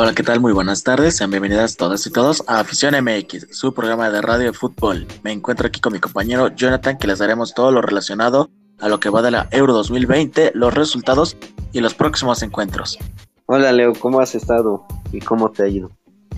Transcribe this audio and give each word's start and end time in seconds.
Hola, 0.00 0.14
¿qué 0.14 0.22
tal? 0.22 0.38
Muy 0.38 0.52
buenas 0.52 0.84
tardes. 0.84 1.16
Sean 1.16 1.32
bienvenidas 1.32 1.76
todas 1.76 2.06
y 2.06 2.12
todos 2.12 2.44
a 2.46 2.60
Afición 2.60 2.94
MX, 3.02 3.48
su 3.50 3.74
programa 3.74 4.08
de 4.10 4.22
radio 4.22 4.46
de 4.46 4.52
fútbol. 4.52 5.08
Me 5.24 5.32
encuentro 5.32 5.66
aquí 5.66 5.80
con 5.80 5.92
mi 5.92 5.98
compañero 5.98 6.54
Jonathan, 6.54 6.96
que 6.98 7.08
les 7.08 7.18
daremos 7.18 7.52
todo 7.52 7.72
lo 7.72 7.82
relacionado 7.82 8.48
a 8.78 8.88
lo 8.88 9.00
que 9.00 9.10
va 9.10 9.22
de 9.22 9.32
la 9.32 9.48
Euro 9.50 9.72
2020, 9.72 10.52
los 10.54 10.72
resultados 10.72 11.36
y 11.72 11.80
los 11.80 11.94
próximos 11.94 12.44
encuentros. 12.44 12.96
Hola, 13.46 13.72
Leo, 13.72 13.92
¿cómo 13.92 14.20
has 14.20 14.36
estado 14.36 14.86
y 15.10 15.18
cómo 15.18 15.50
te 15.50 15.64
ha 15.64 15.66
ido? 15.66 15.90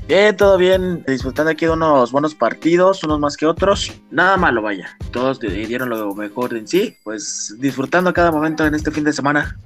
Bien, 0.08 0.34
todo 0.34 0.56
bien, 0.56 1.04
disfrutando 1.06 1.50
aquí 1.50 1.66
de 1.66 1.72
unos 1.72 2.12
buenos 2.12 2.34
partidos, 2.34 3.04
unos 3.04 3.20
más 3.20 3.36
que 3.36 3.44
otros. 3.44 3.92
Nada 4.10 4.38
malo, 4.38 4.62
vaya. 4.62 4.96
Todos 5.12 5.38
dieron 5.38 5.90
lo 5.90 6.14
mejor 6.14 6.56
en 6.56 6.66
sí, 6.66 6.96
pues 7.04 7.54
disfrutando 7.58 8.14
cada 8.14 8.32
momento 8.32 8.64
en 8.64 8.74
este 8.74 8.90
fin 8.90 9.04
de 9.04 9.12
semana. 9.12 9.58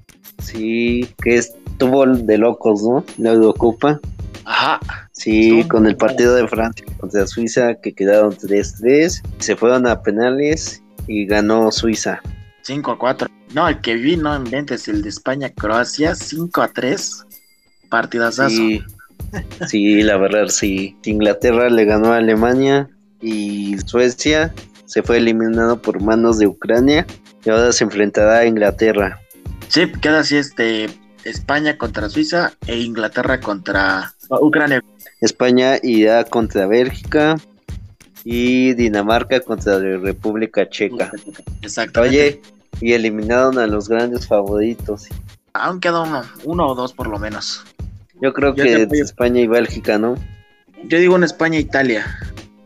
Sí, 0.43 1.15
que 1.23 1.37
estuvo 1.75 2.07
de 2.07 2.39
locos, 2.39 2.83
¿no? 2.83 3.05
La 3.19 3.33
Eurocopa. 3.33 4.01
Ajá. 4.45 4.81
Sí, 5.13 5.65
con 5.69 5.87
el 5.87 5.97
partido 5.97 6.35
de 6.35 6.47
Francia 6.49 6.85
contra 6.99 7.27
Suiza 7.27 7.75
que 7.75 7.95
quedaron 7.95 8.33
3-3. 8.33 9.23
Se 9.39 9.57
fueron 9.57 9.87
a 9.87 10.03
penales 10.03 10.83
y 11.07 11.27
ganó 11.27 11.71
Suiza. 11.71 12.21
5 12.63 12.93
a 12.93 12.99
4. 12.99 13.29
No, 13.55 13.69
el 13.69 13.81
que 13.81 13.95
vi, 13.95 14.17
no 14.17 14.35
inventes, 14.37 14.89
el 14.89 15.03
de 15.03 15.09
España-Croacia, 15.09 16.15
5 16.15 16.63
a 16.63 16.69
3. 16.69 17.27
Partidazazo. 17.89 18.51
Sí, 18.51 18.83
sí, 19.69 20.03
la 20.03 20.17
verdad, 20.17 20.49
sí. 20.49 20.97
Inglaterra 21.05 21.69
le 21.69 21.85
ganó 21.85 22.13
a 22.13 22.19
Alemania 22.19 22.89
y 23.21 23.77
Suecia 23.87 24.53
se 24.87 25.03
fue 25.03 25.17
eliminado 25.17 25.81
por 25.81 26.03
manos 26.03 26.39
de 26.39 26.47
Ucrania 26.47 27.07
y 27.45 27.51
ahora 27.51 27.73
se 27.73 27.85
enfrentará 27.85 28.39
a 28.39 28.47
Inglaterra. 28.47 29.21
Sí, 29.69 29.91
queda 30.01 30.21
así 30.21 30.37
este 30.37 30.89
España 31.25 31.77
contra 31.79 32.09
Suiza 32.09 32.53
e 32.67 32.79
Inglaterra 32.81 33.41
contra 33.41 34.13
Ucrania. 34.29 34.83
España 35.21 35.79
irá 35.83 36.25
contra 36.25 36.67
Bélgica 36.67 37.37
y 38.25 38.75
Dinamarca 38.75 39.41
contra 39.41 39.79
la 39.79 39.99
República 39.99 40.69
Checa. 40.69 41.11
Exacto. 41.63 42.01
Oye, 42.03 42.41
y 42.81 42.93
eliminaron 42.93 43.59
a 43.59 43.67
los 43.67 43.89
grandes 43.89 44.27
favoritos. 44.27 45.09
Aún 45.53 45.81
queda 45.81 46.01
uno, 46.03 46.23
uno 46.45 46.67
o 46.69 46.75
dos 46.75 46.93
por 46.93 47.07
lo 47.07 47.19
menos. 47.19 47.65
Yo 48.21 48.33
creo 48.33 48.55
Yo 48.55 48.65
que. 48.65 48.89
España 49.01 49.41
y 49.41 49.47
Bélgica, 49.47 49.99
¿no? 49.99 50.17
Yo 50.85 50.99
digo 50.99 51.17
en 51.17 51.25
España 51.25 51.59
e 51.59 51.63
Italia. 51.63 52.05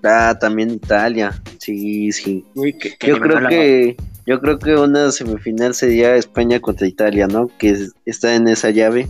Ah, 0.03 0.37
también 0.41 0.71
Italia. 0.71 1.41
Sí, 1.59 2.11
sí. 2.13 2.45
Uy, 2.55 2.73
que- 2.73 2.97
que 2.97 3.09
Yo 3.09 3.19
creo 3.21 3.49
que 3.49 3.97
yo 4.29 4.41
creo 4.41 4.59
que 4.59 4.75
una 4.77 5.11
semifinal 5.11 5.75
sería 5.75 6.15
España 6.17 6.61
contra 6.61 6.87
Italia, 6.87 7.27
¿no? 7.27 7.49
Que 7.59 7.71
es- 7.71 7.93
está 8.05 8.35
en 8.35 8.47
esa 8.47 8.69
llave. 8.71 9.09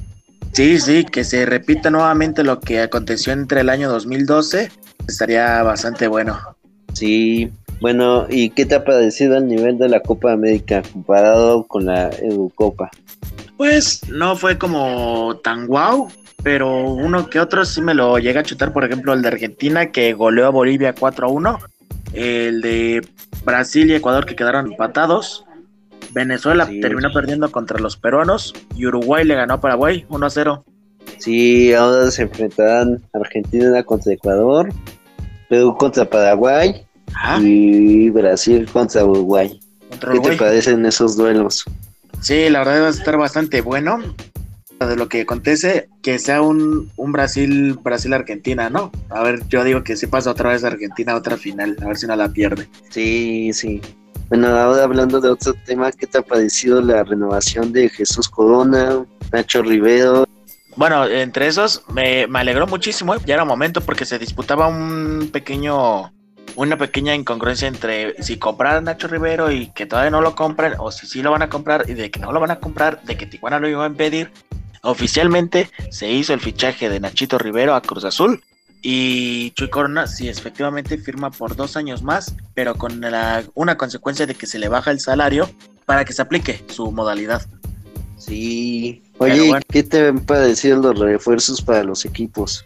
Sí, 0.53 0.79
sí, 0.81 1.05
que 1.05 1.25
se 1.25 1.45
repita 1.45 1.91
nuevamente 1.91 2.45
lo 2.45 2.61
que 2.61 2.81
aconteció 2.81 3.33
entre 3.33 3.61
el 3.63 3.69
año 3.69 3.89
2012. 3.91 4.71
Estaría 5.09 5.63
bastante 5.65 6.07
bueno. 6.07 6.39
Sí. 6.93 7.51
Bueno, 7.81 8.27
¿y 8.31 8.51
qué 8.51 8.65
te 8.65 8.75
ha 8.77 8.85
parecido 8.85 9.37
el 9.37 9.47
nivel 9.49 9.77
de 9.79 9.89
la 9.89 10.01
Copa 10.01 10.33
América 10.33 10.83
comparado 10.93 11.65
con 11.65 11.87
la 11.87 12.11
Eurocopa? 12.23 12.91
Pues 13.57 14.09
no 14.09 14.37
fue 14.37 14.57
como 14.57 15.39
tan 15.43 15.67
guau, 15.67 16.09
pero 16.43 16.93
uno 16.93 17.29
que 17.29 17.41
otro 17.41 17.65
sí 17.65 17.81
me 17.83 17.95
lo 17.95 18.19
llega 18.19 18.41
a 18.41 18.45
chutar. 18.45 18.73
Por 18.73 18.85
ejemplo, 18.85 19.13
el 19.13 19.23
de 19.23 19.29
Argentina 19.29 19.91
que 19.93 20.13
goleó 20.15 20.47
a 20.47 20.51
Bolivia 20.51 20.95
4 20.95 21.27
a 21.27 21.31
1. 21.31 21.59
El 22.13 22.61
de 22.61 23.07
Brasil 23.45 23.91
y 23.91 23.95
Ecuador 23.95 24.27
que 24.27 24.37
quedaron 24.37 24.71
empatados. 24.73 25.45
Venezuela 26.13 26.67
Sí. 26.67 26.81
terminó 26.81 27.13
perdiendo 27.13 27.51
contra 27.53 27.79
los 27.79 27.97
peruanos. 27.97 28.55
Y 28.75 28.87
Uruguay 28.87 29.25
le 29.25 29.35
ganó 29.35 29.55
a 29.55 29.61
Paraguay 29.61 30.07
1 30.09 30.27
a 30.27 30.31
0. 30.31 30.65
Sí, 31.19 31.73
ahora 31.75 32.11
se 32.11 32.23
enfrentarán 32.23 33.03
Argentina 33.13 33.83
contra 33.83 34.13
Ecuador, 34.13 34.69
Perú 35.49 35.77
contra 35.77 36.05
Paraguay 36.05 36.87
Ajá, 37.15 37.41
y 37.41 38.09
Brasil 38.11 38.69
contra 38.73 39.05
Uruguay. 39.05 39.59
contra 39.91 40.13
¿Qué 40.13 40.21
te 40.21 40.37
parecen 40.37 40.85
esos 40.87 41.17
duelos? 41.17 41.65
Sí, 42.21 42.49
la 42.51 42.61
verdad 42.61 42.83
va 42.83 42.87
a 42.87 42.91
estar 42.91 43.17
bastante 43.17 43.61
bueno. 43.63 43.99
De 44.81 44.97
lo 44.97 45.09
que 45.09 45.23
acontece, 45.23 45.89
que 46.03 46.19
sea 46.19 46.41
un, 46.41 46.91
un 46.97 47.13
Brasil, 47.13 47.75
Brasil-Argentina, 47.83 48.71
¿no? 48.71 48.93
A 49.11 49.23
ver, 49.23 49.47
yo 49.49 49.65
digo 49.65 49.83
que 49.83 49.97
si 49.97 50.07
pasa 50.07 50.31
otra 50.31 50.51
vez 50.51 50.63
Argentina 50.63 51.13
a 51.13 51.17
otra 51.17 51.37
final, 51.37 51.77
a 51.83 51.87
ver 51.87 51.97
si 51.97 52.07
no 52.07 52.15
la 52.15 52.29
pierde. 52.29 52.69
Sí, 52.91 53.53
sí. 53.53 53.83
Bueno, 54.29 54.49
ahora 54.49 54.85
hablando 54.85 55.21
de 55.21 55.31
otro 55.31 55.55
tema, 55.65 55.91
¿qué 55.91 56.07
te 56.07 56.19
ha 56.19 56.23
parecido 56.23 56.81
la 56.81 57.03
renovación 57.03 57.73
de 57.73 57.89
Jesús 57.89 58.29
Corona, 58.29 59.05
Nacho 59.33 59.63
Rivero? 59.63 60.27
Bueno, 60.77 61.07
entre 61.07 61.49
esos 61.49 61.83
me, 61.89 62.27
me 62.27 62.39
alegró 62.39 62.67
muchísimo, 62.67 63.17
ya 63.17 63.35
era 63.35 63.45
momento 63.45 63.81
porque 63.81 64.05
se 64.05 64.19
disputaba 64.19 64.69
un 64.69 65.31
pequeño, 65.33 66.13
una 66.57 66.77
pequeña 66.77 67.15
incongruencia 67.15 67.67
entre 67.67 68.23
si 68.23 68.39
comprar 68.39 68.77
a 68.77 68.81
Nacho 68.81 69.09
Rivero 69.09 69.51
y 69.51 69.73
que 69.73 69.87
todavía 69.87 70.11
no 70.11 70.21
lo 70.21 70.37
compran, 70.37 70.75
o 70.79 70.93
si 70.93 71.07
sí 71.07 71.23
lo 71.23 71.31
van 71.31 71.43
a 71.43 71.49
comprar 71.49 71.89
y 71.89 71.95
de 71.95 72.11
que 72.11 72.21
no 72.21 72.31
lo 72.31 72.39
van 72.39 72.51
a 72.51 72.61
comprar, 72.61 73.03
de 73.03 73.17
que 73.17 73.27
Tijuana 73.27 73.59
lo 73.59 73.69
iba 73.69 73.85
a 73.85 73.89
impedir. 73.89 74.31
Oficialmente 74.83 75.71
se 75.91 76.11
hizo 76.11 76.33
el 76.35 76.41
fichaje 76.41 76.89
de 76.89 77.01
Nachito 77.01 77.39
Rivero 77.39 77.75
a 77.75 77.83
Cruz 77.83 78.05
Azul 78.05 78.43
y 78.83 79.51
Chuy 79.53 79.69
Corona 79.71 80.07
sí 80.07 80.29
efectivamente 80.29 80.99
firma 80.99 81.31
por 81.31 81.57
dos 81.57 81.77
años 81.77 82.03
más, 82.03 82.35
pero 82.55 82.77
con 82.77 83.01
la- 83.01 83.43
una 83.55 83.77
consecuencia 83.77 84.27
de 84.27 84.35
que 84.35 84.47
se 84.47 84.59
le 84.59 84.69
baja 84.69 84.91
el 84.91 85.01
salario 85.01 85.51
para 85.85 86.05
que 86.05 86.13
se 86.13 86.23
aplique 86.23 86.65
su 86.69 86.93
modalidad. 86.93 87.43
Sí. 88.19 89.03
Oye, 89.19 89.49
bueno. 89.49 89.65
¿qué 89.69 89.83
te 89.83 90.07
han 90.09 90.21
parecido 90.21 90.81
los 90.83 90.99
refuerzos 90.99 91.63
para 91.63 91.83
los 91.85 92.05
equipos 92.05 92.65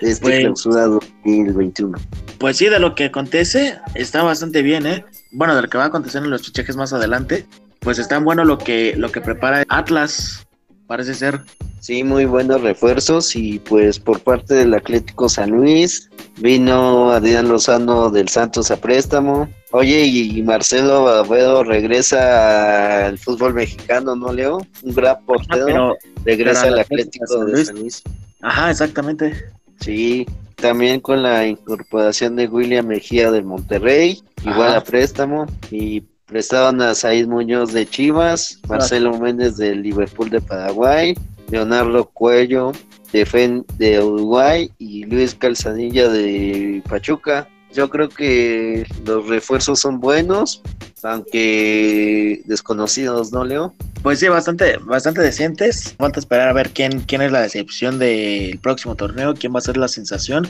de 0.00 0.10
este 0.10 0.22
Pues- 0.24 0.40
clausura 0.40 0.82
2021? 0.86 1.98
Pues 2.38 2.56
sí, 2.56 2.66
de 2.66 2.78
lo 2.78 2.94
que 2.94 3.06
acontece, 3.06 3.78
está 3.94 4.22
bastante 4.22 4.62
bien, 4.62 4.86
¿eh? 4.86 5.04
Bueno, 5.32 5.54
de 5.54 5.62
lo 5.62 5.68
que 5.68 5.78
va 5.78 5.84
a 5.84 5.88
acontecer 5.88 6.22
en 6.22 6.30
los 6.30 6.42
fichajes 6.42 6.76
más 6.76 6.92
adelante, 6.92 7.46
pues 7.80 7.98
está 7.98 8.18
bueno 8.18 8.44
lo 8.44 8.58
que, 8.58 8.94
lo 8.96 9.10
que 9.12 9.20
prepara 9.20 9.64
Atlas, 9.68 10.46
parece 10.92 11.14
ser. 11.14 11.40
Sí, 11.80 12.04
muy 12.04 12.26
buenos 12.26 12.60
refuerzos 12.60 13.34
y 13.34 13.58
pues 13.60 13.98
por 13.98 14.20
parte 14.20 14.52
del 14.52 14.74
Atlético 14.74 15.26
San 15.26 15.48
Luis 15.48 16.10
vino 16.36 17.12
Adrián 17.12 17.48
Lozano 17.48 18.10
del 18.10 18.28
Santos 18.28 18.70
a 18.70 18.76
préstamo. 18.76 19.48
Oye, 19.70 20.04
y 20.04 20.42
Marcelo 20.42 21.08
Agüero 21.08 21.64
regresa 21.64 23.06
al 23.06 23.16
fútbol 23.16 23.54
mexicano, 23.54 24.14
¿no, 24.14 24.34
Leo? 24.34 24.58
Un 24.82 24.94
gran 24.94 25.24
portero. 25.24 25.64
Pero, 25.64 25.96
regresa 26.26 26.64
pero 26.64 26.74
al 26.74 26.80
Atlético 26.80 27.26
San 27.26 27.46
de. 27.46 27.64
San 27.64 27.76
Luis. 27.76 28.02
ajá, 28.42 28.70
exactamente. 28.70 29.46
Sí, 29.80 30.26
también 30.56 31.00
con 31.00 31.22
la 31.22 31.46
incorporación 31.46 32.36
de 32.36 32.48
William 32.48 32.86
Mejía 32.86 33.30
del 33.30 33.44
Monterrey, 33.44 34.22
igual 34.42 34.68
Ajá. 34.68 34.76
a 34.76 34.84
préstamo, 34.84 35.46
y 35.70 36.02
prestaban 36.32 36.80
a 36.80 36.94
Said 36.94 37.26
Muñoz 37.26 37.74
de 37.74 37.86
Chivas, 37.86 38.58
Marcelo 38.66 39.18
Méndez 39.18 39.58
del 39.58 39.82
Liverpool 39.82 40.30
de 40.30 40.40
Paraguay, 40.40 41.14
Leonardo 41.50 42.06
Cuello 42.06 42.72
de 43.12 43.26
FEN 43.26 43.66
de 43.76 44.02
Uruguay 44.02 44.72
y 44.78 45.04
Luis 45.04 45.34
Calzadilla 45.34 46.08
de 46.08 46.82
Pachuca. 46.88 47.46
Yo 47.74 47.90
creo 47.90 48.08
que 48.08 48.86
los 49.04 49.28
refuerzos 49.28 49.80
son 49.80 50.00
buenos, 50.00 50.62
aunque 51.02 52.40
desconocidos, 52.46 53.30
¿no, 53.30 53.44
Leo? 53.44 53.74
Pues 54.02 54.18
sí, 54.18 54.28
bastante, 54.28 54.78
bastante 54.78 55.20
decentes. 55.20 55.94
Falta 55.98 56.18
esperar 56.18 56.48
a 56.48 56.54
ver 56.54 56.70
quién, 56.70 57.00
quién 57.00 57.20
es 57.20 57.30
la 57.30 57.42
decepción 57.42 57.98
del 57.98 58.58
próximo 58.58 58.94
torneo, 58.94 59.34
quién 59.34 59.54
va 59.54 59.58
a 59.58 59.62
ser 59.62 59.76
la 59.76 59.88
sensación. 59.88 60.48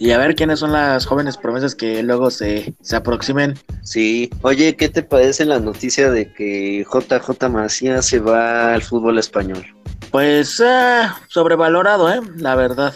Y 0.00 0.12
a 0.12 0.18
ver 0.18 0.34
quiénes 0.34 0.60
son 0.60 0.72
las 0.72 1.04
jóvenes 1.04 1.36
promesas 1.36 1.74
que 1.74 2.02
luego 2.02 2.30
se, 2.30 2.72
se 2.80 2.96
aproximen. 2.96 3.58
Sí. 3.82 4.30
Oye, 4.40 4.74
¿qué 4.74 4.88
te 4.88 5.02
parece 5.02 5.44
la 5.44 5.60
noticia 5.60 6.10
de 6.10 6.32
que 6.32 6.86
JJ 6.90 7.50
Macías 7.50 8.06
se 8.06 8.18
va 8.18 8.72
al 8.72 8.80
fútbol 8.80 9.18
español? 9.18 9.62
Pues 10.10 10.58
eh, 10.64 11.02
sobrevalorado, 11.28 12.10
¿eh? 12.10 12.22
La 12.38 12.54
verdad. 12.54 12.94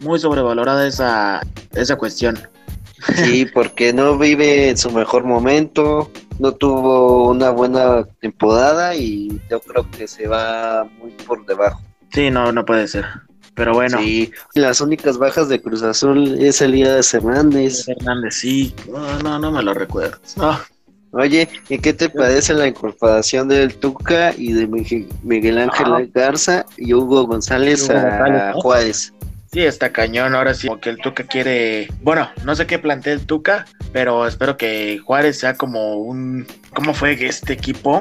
Muy 0.00 0.18
sobrevalorada 0.18 0.88
esa, 0.88 1.40
esa 1.72 1.94
cuestión. 1.94 2.36
Sí, 3.14 3.46
porque 3.54 3.92
no 3.92 4.18
vive 4.18 4.70
en 4.70 4.76
su 4.76 4.90
mejor 4.90 5.22
momento, 5.22 6.10
no 6.40 6.50
tuvo 6.50 7.30
una 7.30 7.50
buena 7.50 8.02
temporada 8.20 8.96
y 8.96 9.40
yo 9.48 9.60
creo 9.60 9.88
que 9.92 10.08
se 10.08 10.26
va 10.26 10.82
muy 10.98 11.12
por 11.12 11.46
debajo. 11.46 11.80
Sí, 12.12 12.28
no, 12.28 12.50
no 12.50 12.64
puede 12.64 12.88
ser. 12.88 13.04
Pero 13.54 13.74
bueno, 13.74 13.98
Sí, 13.98 14.30
las 14.54 14.80
únicas 14.80 15.18
bajas 15.18 15.48
de 15.48 15.60
Cruz 15.60 15.82
Azul 15.82 16.36
es 16.40 16.60
Elías 16.62 17.12
Hernández. 17.12 17.86
Hernández, 17.88 18.34
sí. 18.36 18.74
No, 18.90 19.18
no, 19.22 19.38
no 19.38 19.52
me 19.52 19.62
lo 19.62 19.74
recuerdas. 19.74 20.36
No. 20.36 20.58
Oye, 21.12 21.48
¿y 21.68 21.78
qué 21.78 21.92
te 21.92 22.08
parece 22.08 22.54
la 22.54 22.68
incorporación 22.68 23.48
del 23.48 23.74
Tuca 23.74 24.32
y 24.36 24.52
de 24.52 24.66
Miguel- 24.68 25.58
Ángel 25.58 25.86
Ah. 25.92 26.02
Garza 26.14 26.64
y 26.76 26.94
Hugo 26.94 27.26
González 27.26 27.88
Hugo 27.88 27.98
a. 27.98 28.52
Juárez? 28.54 29.12
Sí, 29.52 29.60
está 29.62 29.90
cañón. 29.90 30.36
Ahora 30.36 30.54
sí, 30.54 30.68
como 30.68 30.80
que 30.80 30.90
el 30.90 30.98
Tuca 30.98 31.24
quiere. 31.24 31.88
Bueno, 32.02 32.30
no 32.44 32.54
sé 32.54 32.66
qué 32.68 32.78
plantea 32.78 33.14
el 33.14 33.26
Tuca, 33.26 33.66
pero 33.92 34.24
espero 34.28 34.56
que 34.56 35.00
Juárez 35.04 35.40
sea 35.40 35.56
como 35.56 35.96
un. 35.96 36.46
¿Cómo 36.74 36.94
fue 36.94 37.14
este 37.26 37.54
equipo? 37.54 37.98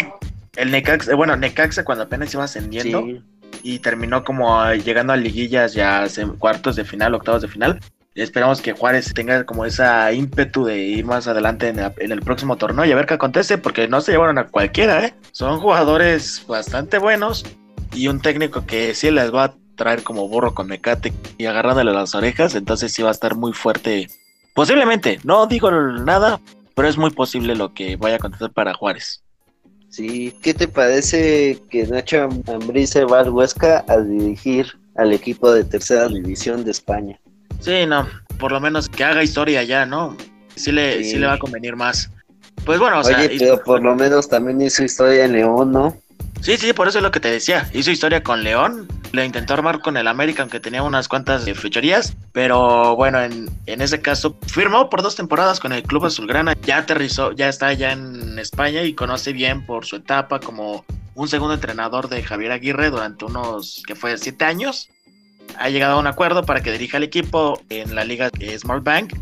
El 0.55 0.69
Necaxa, 0.69 1.15
bueno, 1.15 1.35
Necaxa 1.35 1.83
cuando 1.83 2.03
apenas 2.03 2.31
iba 2.35 2.43
ascendiendo. 2.43 3.01
Sí. 3.03 3.21
Y 3.63 3.79
terminó 3.79 4.23
como 4.23 4.71
llegando 4.73 5.13
a 5.13 5.17
liguillas 5.17 5.73
ya 5.73 6.05
cuartos 6.37 6.75
de 6.75 6.85
final, 6.85 7.15
octavos 7.15 7.41
de 7.41 7.47
final. 7.47 7.79
Esperamos 8.15 8.61
que 8.61 8.73
Juárez 8.73 9.13
tenga 9.13 9.45
como 9.45 9.65
esa 9.65 10.11
ímpetu 10.11 10.65
de 10.65 10.79
ir 10.79 11.05
más 11.05 11.27
adelante 11.27 11.69
en, 11.69 12.11
el 12.11 12.21
próximo 12.21 12.57
torneo 12.57 12.83
y 12.83 12.91
a 12.91 12.95
ver 12.95 13.05
qué 13.05 13.13
acontece, 13.13 13.57
porque 13.57 13.87
no 13.87 14.01
se 14.01 14.11
llevaron 14.11 14.37
a 14.37 14.47
cualquiera, 14.47 15.05
¿eh? 15.05 15.13
Son 15.31 15.59
jugadores 15.59 16.43
bastante 16.47 16.97
buenos 16.97 17.45
y 17.93 18.07
un 18.07 18.19
técnico 18.19 18.65
que 18.65 18.93
sí 18.93 19.09
les 19.11 19.33
va 19.33 19.43
a 19.45 19.53
traer 19.75 20.03
como 20.03 20.27
burro 20.27 20.53
con 20.53 20.67
mecate 20.67 21.13
y 21.37 21.45
agarrándole 21.45 21.93
las 21.93 22.13
orejas, 22.13 22.55
entonces 22.55 22.91
sí 22.91 23.03
va 23.03 23.09
a 23.09 23.13
estar 23.13 23.35
muy 23.35 23.53
fuerte. 23.53 24.09
Posiblemente, 24.53 25.19
no 25.23 25.47
digo 25.47 25.71
nada, 25.71 26.41
pero 26.75 26.87
es 26.87 26.97
muy 26.97 27.11
posible 27.11 27.55
lo 27.55 27.73
que 27.73 27.95
vaya 27.95 28.15
a 28.15 28.17
acontecer 28.17 28.51
para 28.51 28.73
Juárez. 28.73 29.23
Sí, 29.89 30.33
¿qué 30.41 30.53
te 30.53 30.67
parece 30.67 31.59
que 31.69 31.85
Nacho 31.87 32.29
Ambriz 32.47 32.91
se 32.91 33.05
va 33.05 33.21
al 33.21 33.29
Huesca 33.29 33.83
a 33.87 33.97
dirigir 33.97 34.67
al 34.95 35.13
equipo 35.13 35.51
de 35.51 35.63
tercera 35.63 36.07
división 36.07 36.63
de 36.63 36.71
España? 36.71 37.19
Sí, 37.59 37.85
no, 37.87 38.07
por 38.39 38.51
lo 38.51 38.61
menos 38.61 38.87
que 38.87 39.03
haga 39.03 39.23
historia 39.23 39.63
ya, 39.63 39.85
¿no? 39.85 40.15
Sí 40.55 40.71
le, 40.71 41.03
sí. 41.03 41.17
le 41.17 41.27
va 41.27 41.33
a 41.33 41.39
convenir 41.39 41.75
más. 41.75 42.11
Pues 42.65 42.79
bueno, 42.79 42.99
o 42.99 43.03
Oye, 43.03 43.35
pero 43.39 43.61
por 43.63 43.81
lo 43.81 43.95
menos 43.95 44.29
también 44.29 44.61
hizo 44.61 44.83
historia 44.83 45.25
en 45.25 45.33
León, 45.33 45.71
¿no? 45.71 45.97
Sí, 46.41 46.55
sí, 46.57 46.71
por 46.71 46.87
eso 46.87 46.99
es 46.99 47.03
lo 47.03 47.11
que 47.11 47.19
te 47.19 47.31
decía. 47.31 47.69
Hizo 47.73 47.91
historia 47.91 48.23
con 48.23 48.43
León, 48.43 48.87
le 49.11 49.25
intentó 49.25 49.53
armar 49.53 49.79
con 49.79 49.97
el 49.97 50.07
América, 50.07 50.41
aunque 50.41 50.59
tenía 50.59 50.83
unas 50.83 51.07
cuantas 51.07 51.43
fechorías, 51.45 52.15
pero 52.31 52.95
bueno, 52.95 53.21
en, 53.21 53.49
en, 53.65 53.81
ese 53.81 54.01
caso 54.01 54.37
firmó 54.47 54.89
por 54.89 55.01
dos 55.01 55.15
temporadas 55.15 55.59
con 55.59 55.73
el 55.73 55.83
Club 55.83 56.05
Azulgrana, 56.05 56.53
ya 56.65 56.77
aterrizó, 56.77 57.31
ya 57.33 57.49
está 57.49 57.73
ya 57.73 57.91
en 57.91 58.18
España 58.39 58.83
y 58.83 58.93
conoce 58.93 59.33
bien 59.33 59.65
por 59.65 59.85
su 59.85 59.97
etapa 59.97 60.39
como 60.39 60.85
un 61.15 61.27
segundo 61.27 61.53
entrenador 61.53 62.09
de 62.09 62.23
Javier 62.23 62.51
Aguirre 62.51 62.89
durante 62.89 63.25
unos, 63.25 63.83
que 63.85 63.95
fue 63.95 64.17
siete 64.17 64.45
años. 64.45 64.89
Ha 65.57 65.69
llegado 65.69 65.95
a 65.95 65.99
un 65.99 66.07
acuerdo 66.07 66.45
para 66.45 66.61
que 66.61 66.71
dirija 66.71 66.97
el 66.97 67.03
equipo 67.03 67.61
en 67.69 67.95
la 67.95 68.03
liga 68.03 68.29
Smart 68.57 68.83
Bank 68.83 69.13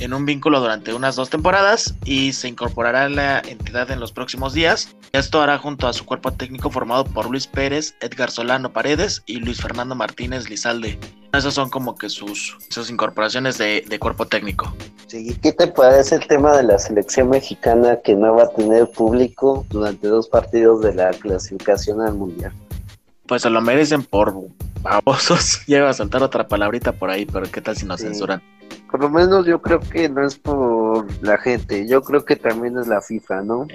en 0.00 0.12
un 0.12 0.26
vínculo 0.26 0.60
durante 0.60 0.92
unas 0.92 1.16
dos 1.16 1.30
temporadas 1.30 1.94
y 2.04 2.32
se 2.32 2.48
incorporará 2.48 3.04
a 3.04 3.08
la 3.08 3.38
entidad 3.40 3.90
en 3.90 4.00
los 4.00 4.12
próximos 4.12 4.52
días. 4.52 4.94
Esto 5.12 5.40
hará 5.40 5.58
junto 5.58 5.88
a 5.88 5.92
su 5.92 6.04
cuerpo 6.04 6.32
técnico 6.32 6.70
formado 6.70 7.04
por 7.04 7.30
Luis 7.30 7.46
Pérez, 7.46 7.94
Edgar 8.00 8.30
Solano 8.30 8.72
Paredes 8.72 9.22
y 9.26 9.36
Luis 9.36 9.60
Fernando 9.60 9.94
Martínez 9.94 10.48
Lizalde. 10.48 10.98
Esas 11.32 11.54
son 11.54 11.70
como 11.70 11.96
que 11.96 12.08
sus, 12.08 12.56
sus 12.70 12.90
incorporaciones 12.90 13.58
de, 13.58 13.84
de 13.86 13.98
cuerpo 13.98 14.26
técnico. 14.26 14.74
Sí, 15.06 15.36
¿qué 15.40 15.52
te 15.52 15.68
parece 15.68 16.16
el 16.16 16.26
tema 16.26 16.56
de 16.56 16.64
la 16.64 16.78
selección 16.78 17.30
mexicana 17.30 17.98
que 18.02 18.14
no 18.16 18.34
va 18.34 18.44
a 18.44 18.48
tener 18.50 18.88
público 18.90 19.64
durante 19.70 20.08
dos 20.08 20.28
partidos 20.28 20.82
de 20.82 20.94
la 20.94 21.10
clasificación 21.10 22.00
al 22.00 22.14
Mundial? 22.14 22.52
Pues 23.26 23.42
se 23.42 23.50
lo 23.50 23.60
merecen 23.60 24.02
por 24.02 24.34
babosos. 24.82 25.60
Llega 25.66 25.90
a 25.90 25.94
saltar 25.94 26.22
otra 26.22 26.48
palabrita 26.48 26.92
por 26.92 27.10
ahí, 27.10 27.24
pero 27.24 27.46
¿qué 27.50 27.60
tal 27.60 27.76
si 27.76 27.86
nos 27.86 28.00
Sí. 28.00 28.06
censuran? 28.06 28.42
Por 28.90 29.00
lo 29.00 29.10
menos 29.10 29.46
yo 29.46 29.60
creo 29.62 29.78
que 29.80 30.08
no 30.08 30.24
es 30.26 30.36
por 30.36 31.06
la 31.22 31.38
gente, 31.38 31.86
yo 31.88 32.02
creo 32.02 32.24
que 32.24 32.36
también 32.36 32.76
es 32.78 32.86
la 32.88 33.00
FIFA, 33.00 33.42
¿no? 33.42 33.66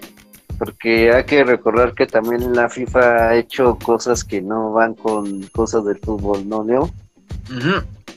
Porque 0.58 1.12
hay 1.14 1.24
que 1.26 1.44
recordar 1.44 1.94
que 1.94 2.06
también 2.08 2.54
la 2.54 2.70
FIFA 2.70 3.30
ha 3.30 3.36
hecho 3.36 3.78
cosas 3.84 4.24
que 4.24 4.42
no 4.42 4.72
van 4.74 4.94
con 4.96 5.44
cosas 5.48 5.86
del 5.86 5.98
fútbol, 6.00 6.48
¿no, 6.48 6.64
Leo? 6.64 6.90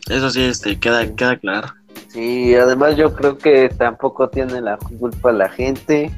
Eso 0.09 0.31
sí, 0.31 0.43
este, 0.45 0.79
queda, 0.79 1.07
queda 1.15 1.37
claro. 1.39 1.69
Sí, 2.15 2.55
además 2.55 2.97
yo 2.97 3.13
creo 3.13 3.37
que 3.37 3.69
tampoco 3.69 4.29
tiene 4.31 4.61
la 4.61 4.77
culpa 4.79 5.33
la 5.33 5.49
gente. 5.51 6.11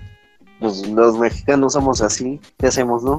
Pues 0.61 0.87
los 0.89 1.19
mexicanos 1.19 1.73
somos 1.73 2.01
así, 2.03 2.39
¿qué 2.59 2.67
hacemos, 2.69 3.03
no? 3.03 3.19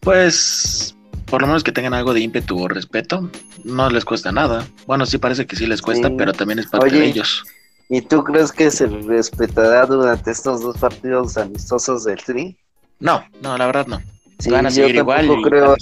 Pues, 0.00 0.94
por 1.26 1.40
lo 1.40 1.46
menos 1.46 1.64
que 1.64 1.72
tengan 1.72 1.94
algo 1.94 2.12
de 2.12 2.20
ímpetu 2.20 2.58
o 2.62 2.68
respeto, 2.68 3.30
no 3.64 3.88
les 3.90 4.04
cuesta 4.04 4.30
nada. 4.30 4.66
Bueno, 4.86 5.06
sí 5.06 5.16
parece 5.18 5.46
que 5.46 5.56
sí 5.56 5.66
les 5.66 5.80
cuesta, 5.82 6.08
Sí. 6.08 6.14
pero 6.18 6.32
también 6.34 6.58
es 6.58 6.66
parte 6.66 6.86
Oye. 6.86 6.98
de 7.00 7.06
ellos. 7.06 7.44
¿Y 7.88 8.02
tú 8.02 8.22
crees 8.24 8.52
que 8.52 8.70
se 8.70 8.86
respetará 8.86 9.86
durante 9.86 10.30
estos 10.30 10.62
dos 10.62 10.76
partidos 10.78 11.36
amistosos 11.38 12.04
del 12.04 12.22
Tri? 12.22 12.56
No, 13.00 13.24
no, 13.42 13.56
la 13.58 13.66
verdad 13.66 13.86
no. 13.86 14.00
Sí, 14.42 14.50
Van 14.50 14.66
a 14.66 14.70
yo 14.70 14.86
seguir 14.86 14.96
igual 14.96 15.30
y 15.30 15.42
creo. 15.42 15.76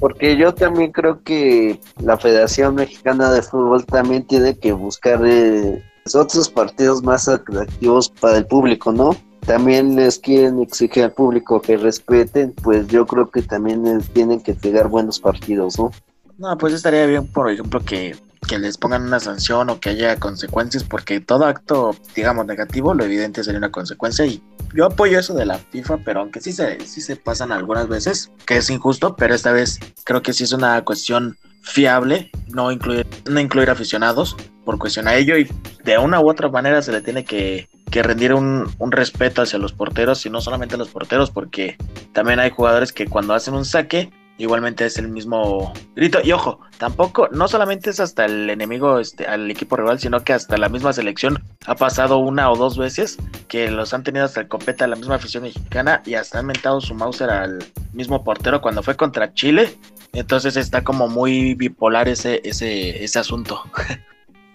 Porque 0.00 0.34
yo 0.34 0.54
también 0.54 0.92
creo 0.92 1.22
que 1.22 1.78
la 2.02 2.16
Federación 2.16 2.76
Mexicana 2.76 3.30
de 3.30 3.42
Fútbol 3.42 3.84
también 3.84 4.26
tiene 4.26 4.58
que 4.58 4.72
buscar 4.72 5.20
eh, 5.26 5.84
otros 6.14 6.48
partidos 6.48 7.02
más 7.02 7.28
atractivos 7.28 8.08
para 8.08 8.38
el 8.38 8.46
público, 8.46 8.92
¿no? 8.92 9.14
También 9.40 9.94
les 9.94 10.18
quieren 10.18 10.58
exigir 10.62 11.04
al 11.04 11.12
público 11.12 11.60
que 11.60 11.76
respeten, 11.76 12.54
pues 12.62 12.86
yo 12.86 13.04
creo 13.04 13.30
que 13.30 13.42
también 13.42 13.86
eh, 13.86 13.98
tienen 14.14 14.40
que 14.40 14.54
pegar 14.54 14.88
buenos 14.88 15.20
partidos, 15.20 15.78
¿no? 15.78 15.90
No, 16.38 16.56
pues 16.56 16.72
estaría 16.72 17.04
bien, 17.04 17.26
por 17.26 17.50
ejemplo, 17.50 17.78
que, 17.84 18.16
que 18.48 18.58
les 18.58 18.78
pongan 18.78 19.02
una 19.02 19.20
sanción 19.20 19.68
o 19.68 19.78
que 19.80 19.90
haya 19.90 20.18
consecuencias, 20.18 20.82
porque 20.82 21.20
todo 21.20 21.44
acto, 21.44 21.94
digamos, 22.16 22.46
negativo, 22.46 22.94
lo 22.94 23.04
evidente 23.04 23.44
sería 23.44 23.58
una 23.58 23.70
consecuencia. 23.70 24.24
Y 24.24 24.42
yo 24.74 24.86
apoyo 24.86 25.18
eso 25.18 25.34
de 25.34 25.46
la 25.46 25.58
FIFA, 25.58 25.98
pero 26.04 26.20
aunque 26.20 26.40
sí 26.40 26.52
se, 26.52 26.80
sí 26.86 27.00
se 27.00 27.16
pasan 27.16 27.52
algunas 27.52 27.88
veces, 27.88 28.32
que 28.44 28.56
es 28.56 28.68
injusto, 28.70 29.14
pero 29.16 29.34
esta 29.34 29.52
vez 29.52 29.78
creo 30.04 30.20
que 30.20 30.32
sí 30.32 30.44
es 30.44 30.52
una 30.52 30.82
cuestión 30.84 31.38
fiable, 31.62 32.30
no 32.48 32.72
incluir, 32.72 33.06
no 33.30 33.40
incluir 33.40 33.70
aficionados 33.70 34.36
por 34.64 34.78
cuestión 34.78 35.08
a 35.08 35.14
ello 35.14 35.38
y 35.38 35.48
de 35.84 35.98
una 35.98 36.20
u 36.20 36.28
otra 36.28 36.48
manera 36.48 36.82
se 36.82 36.92
le 36.92 37.00
tiene 37.00 37.24
que, 37.24 37.68
que 37.90 38.02
rendir 38.02 38.34
un, 38.34 38.68
un 38.78 38.92
respeto 38.92 39.42
hacia 39.42 39.58
los 39.58 39.72
porteros 39.72 40.26
y 40.26 40.30
no 40.30 40.40
solamente 40.40 40.74
a 40.74 40.78
los 40.78 40.88
porteros 40.88 41.30
porque 41.30 41.76
también 42.12 42.40
hay 42.40 42.50
jugadores 42.50 42.92
que 42.92 43.06
cuando 43.06 43.34
hacen 43.34 43.54
un 43.54 43.64
saque 43.64 44.10
igualmente 44.38 44.84
es 44.84 44.98
el 44.98 45.08
mismo 45.08 45.72
grito. 45.94 46.18
Y 46.22 46.32
ojo, 46.32 46.60
tampoco, 46.78 47.28
no 47.28 47.48
solamente 47.48 47.90
es 47.90 48.00
hasta 48.00 48.24
el 48.24 48.50
enemigo, 48.50 48.98
este, 48.98 49.26
al 49.26 49.50
equipo 49.50 49.76
rival, 49.76 49.98
sino 50.00 50.22
que 50.24 50.32
hasta 50.32 50.56
la 50.56 50.68
misma 50.68 50.92
selección 50.92 51.42
ha 51.66 51.74
pasado 51.74 52.18
una 52.18 52.50
o 52.50 52.56
dos 52.56 52.76
veces 52.76 53.18
que 53.48 53.70
los 53.70 53.94
han 53.94 54.02
tenido 54.02 54.24
hasta 54.24 54.40
el 54.40 54.48
copeta 54.48 54.86
la 54.86 54.96
misma 54.96 55.16
afición 55.16 55.44
mexicana 55.44 56.02
y 56.04 56.14
hasta 56.14 56.38
han 56.38 56.46
mentado 56.46 56.80
su 56.80 56.94
Mauser 56.94 57.30
al 57.30 57.64
mismo 57.92 58.24
portero 58.24 58.60
cuando 58.60 58.82
fue 58.82 58.96
contra 58.96 59.32
Chile. 59.34 59.76
Entonces 60.12 60.56
está 60.56 60.82
como 60.82 61.08
muy 61.08 61.54
bipolar 61.54 62.08
ese, 62.08 62.40
ese, 62.44 63.02
ese 63.02 63.18
asunto. 63.18 63.62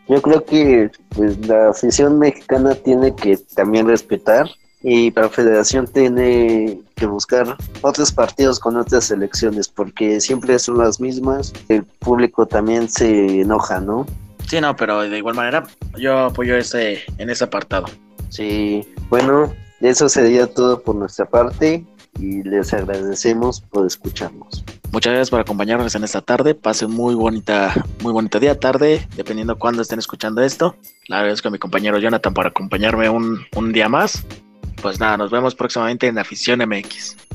Yo 0.07 0.21
creo 0.21 0.43
que 0.43 0.89
pues 1.09 1.37
la 1.47 1.69
afición 1.69 2.17
mexicana 2.17 2.73
tiene 2.73 3.15
que 3.15 3.37
también 3.55 3.87
respetar 3.87 4.49
y 4.81 5.11
la 5.11 5.29
federación 5.29 5.87
tiene 5.87 6.79
que 6.95 7.05
buscar 7.05 7.57
otros 7.81 8.11
partidos 8.11 8.59
con 8.59 8.77
otras 8.77 9.05
selecciones 9.05 9.67
porque 9.67 10.21
siempre 10.21 10.57
son 10.59 10.77
las 10.77 10.99
mismas. 10.99 11.53
El 11.67 11.83
público 11.83 12.45
también 12.45 12.89
se 12.89 13.41
enoja, 13.41 13.79
¿no? 13.79 14.05
Sí, 14.47 14.61
no, 14.61 14.75
pero 14.75 15.01
de 15.01 15.17
igual 15.17 15.35
manera 15.35 15.67
yo 15.97 16.17
apoyo 16.25 16.55
ese, 16.55 16.99
en 17.17 17.29
ese 17.29 17.43
apartado. 17.43 17.87
Sí, 18.29 18.87
bueno, 19.09 19.53
eso 19.81 20.07
sería 20.07 20.47
todo 20.47 20.81
por 20.81 20.95
nuestra 20.95 21.25
parte 21.25 21.85
y 22.19 22.43
les 22.43 22.73
agradecemos 22.73 23.61
por 23.61 23.85
escucharnos. 23.85 24.63
Muchas 24.91 25.11
gracias 25.11 25.29
por 25.29 25.39
acompañarnos 25.39 25.93
en 25.93 26.03
esta 26.03 26.21
tarde. 26.21 26.55
Pasen 26.55 26.89
muy 26.89 27.13
bonita, 27.13 27.73
muy 28.01 28.11
bonita 28.11 28.39
día, 28.39 28.59
tarde, 28.59 29.07
dependiendo 29.15 29.59
cuándo 29.59 29.83
estén 29.83 29.99
escuchando 29.99 30.41
esto. 30.41 30.75
Le 31.07 31.15
agradezco 31.15 31.49
a 31.49 31.51
mi 31.51 31.59
compañero 31.59 31.99
Jonathan 31.99 32.33
por 32.33 32.47
acompañarme 32.47 33.09
un, 33.09 33.39
un 33.55 33.71
día 33.71 33.87
más. 33.87 34.25
Pues 34.81 34.99
nada, 34.99 35.17
nos 35.17 35.29
vemos 35.31 35.55
próximamente 35.55 36.07
en 36.07 36.17
Afición 36.17 36.59
MX. 36.59 37.28